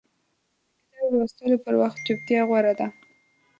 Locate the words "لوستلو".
1.17-1.57